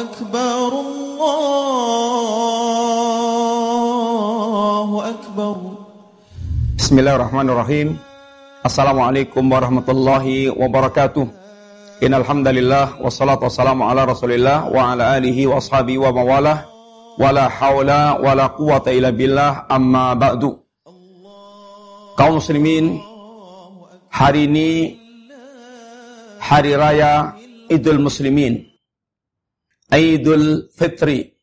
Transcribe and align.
أكبر 0.00 0.70
الله 4.74 4.90
أكبر. 5.08 5.56
بسم 6.78 6.98
الله 6.98 7.14
الرحمن 7.16 7.50
الرحيم. 7.50 7.98
السلام 8.66 9.00
عليكم 9.00 9.52
ورحمة 9.52 9.88
الله 9.88 10.50
وبركاته. 10.58 11.26
إن 12.02 12.14
الحمد 12.14 12.48
لله 12.48 12.88
والصلاة 12.98 13.38
والسلام 13.42 13.78
على 13.82 14.04
رسول 14.04 14.32
الله 14.32 14.74
وعلى 14.74 15.18
آله 15.18 15.46
وأصحابه 15.46 15.98
ومواله 15.98 16.64
ولا 17.22 17.46
حول 17.48 17.90
ولا 18.26 18.46
قوة 18.46 18.82
إلا 18.90 19.10
بالله. 19.14 19.70
أما 19.70 20.14
بعد. 20.18 20.63
Kaum 22.14 22.38
muslimin 22.38 23.02
hari 24.10 24.46
ini 24.46 24.70
hari 26.38 26.78
raya 26.78 27.34
Idul 27.66 27.98
Muslimin 27.98 28.62
Idul 29.90 30.70
Fitri 30.74 31.34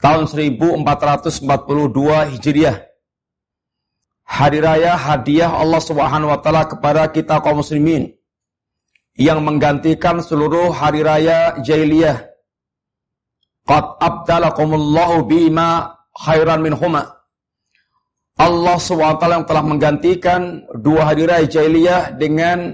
tahun 0.00 0.28
1442 0.28 2.32
Hijriah. 2.36 2.76
Hari 4.30 4.62
raya 4.62 4.94
hadiah 4.94 5.50
Allah 5.50 5.82
Subhanahu 5.82 6.30
wa 6.30 6.38
taala 6.38 6.64
kepada 6.64 7.10
kita 7.10 7.42
kaum 7.42 7.60
muslimin 7.60 8.14
yang 9.18 9.42
menggantikan 9.42 10.22
seluruh 10.22 10.70
hari 10.70 11.02
raya 11.02 11.58
jahiliyah. 11.60 12.30
Qad 13.66 13.84
abdalakumullahu 14.00 15.26
bima 15.26 15.98
khairan 16.14 16.62
minhuma 16.62 17.19
Allah 18.40 18.80
SWT 18.80 19.20
yang 19.20 19.44
telah 19.44 19.60
menggantikan 19.60 20.64
dua 20.80 21.12
hari 21.12 21.28
raya 21.28 21.44
jahiliyah 21.44 22.16
dengan 22.16 22.72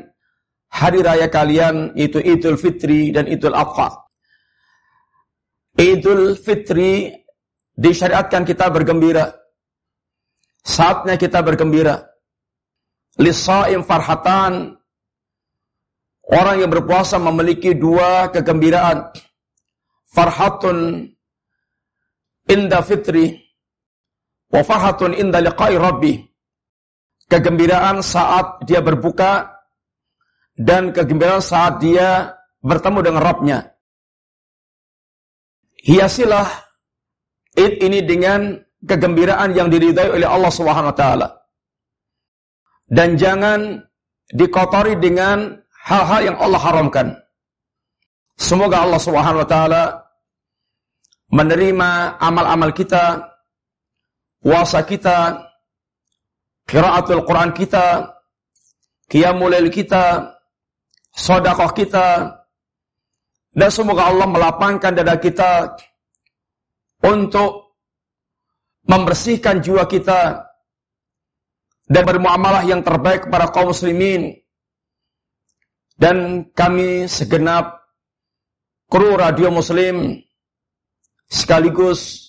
hari 0.71 1.03
raya 1.03 1.27
kalian 1.27 1.91
itu 1.99 2.23
Idul 2.23 2.55
Fitri 2.55 3.11
dan 3.11 3.27
Idul 3.27 3.51
Adha. 3.51 3.91
Idul 5.75 6.39
Fitri 6.39 7.11
disyariatkan 7.75 8.47
kita 8.47 8.71
bergembira. 8.71 9.35
Saatnya 10.63 11.19
kita 11.19 11.43
bergembira. 11.43 11.99
Lisa'im 13.19 13.83
farhatan. 13.83 14.79
Orang 16.27 16.63
yang 16.63 16.71
berpuasa 16.71 17.19
memiliki 17.19 17.75
dua 17.75 18.31
kegembiraan. 18.31 19.15
Farhatun 20.11 21.11
inda 22.51 22.83
fitri 22.83 23.46
Wa 24.51 24.63
farhatun 24.63 25.17
inda 25.17 25.43
liqa'i 25.43 25.77
rabbi. 25.79 26.15
Kegembiraan 27.27 28.07
saat 28.07 28.63
dia 28.71 28.79
berbuka 28.79 29.57
dan 30.55 30.95
kegembiraan 30.95 31.43
saat 31.43 31.83
dia 31.83 32.33
bertemu 32.63 32.99
dengan 33.03 33.23
Rabbnya. 33.23 33.59
Hiasilah 35.87 36.49
id 37.55 37.83
ini 37.83 38.01
dengan 38.03 38.59
kegembiraan 38.83 39.55
yang 39.55 39.71
diridai 39.71 40.11
oleh 40.11 40.27
Allah 40.27 40.53
Subhanahu 40.55 40.91
wa 40.91 40.99
taala. 40.99 41.29
Dan 42.87 43.19
jangan 43.19 43.83
dikotori 44.31 44.95
dengan 44.99 45.55
hal-hal 45.87 46.33
yang 46.33 46.37
Allah 46.39 46.61
haramkan. 46.63 47.07
Semoga 48.39 48.83
Allah 48.83 49.01
Subhanahu 49.03 49.43
wa 49.43 49.49
taala 49.49 49.83
menerima 51.31 52.19
amal-amal 52.23 52.71
kita 52.71 53.36
puasa 54.47 54.87
kita, 54.87 55.43
kiraatul 56.71 57.27
Quran 57.27 57.51
kita, 57.51 58.15
qiyamul 59.11 59.51
kita, 59.75 60.39
sodakoh 61.11 61.75
kita, 61.75 62.31
dan 63.51 63.71
semoga 63.75 64.07
Allah 64.07 64.31
melapangkan 64.31 64.95
dada 64.95 65.19
kita 65.19 65.75
untuk 67.03 67.75
membersihkan 68.87 69.59
jiwa 69.67 69.83
kita 69.91 70.47
dan 71.91 72.03
bermuamalah 72.07 72.63
yang 72.71 72.87
terbaik 72.87 73.27
kepada 73.27 73.51
kaum 73.51 73.75
muslimin. 73.75 74.31
Dan 75.97 76.47
kami 76.55 77.11
segenap 77.11 77.83
kru 78.87 79.19
radio 79.19 79.51
muslim 79.51 80.23
sekaligus 81.27 82.26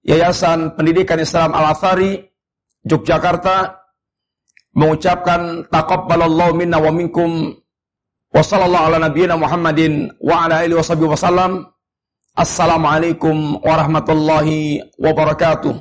Yayasan 0.00 0.76
Pendidikan 0.76 1.20
Islam 1.20 1.52
Al-Athari 1.52 2.24
Yogyakarta 2.80 3.76
mengucapkan 4.72 5.68
taqabbalallahu 5.68 6.56
minna 6.56 6.80
wa 6.80 6.88
minkum 6.88 7.52
wa 8.32 8.40
sallallahu 8.40 8.86
ala 8.88 8.98
nabiyyina 9.10 9.36
Muhammadin 9.36 10.08
wa 10.22 10.48
ala 10.48 10.64
alihi 10.64 10.78
washabihi 10.80 11.12
wasallam. 11.12 11.68
Assalamualaikum 12.32 13.60
warahmatullahi 13.60 14.80
wabarakatuh. 14.96 15.74